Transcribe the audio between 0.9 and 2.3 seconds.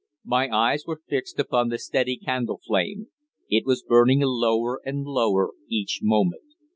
fixed upon the steady